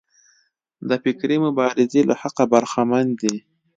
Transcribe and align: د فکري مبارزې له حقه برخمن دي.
د 0.87 0.91
فکري 1.03 1.37
مبارزې 1.45 2.01
له 2.09 2.15
حقه 2.21 2.45
برخمن 2.53 3.05
دي. 3.21 3.35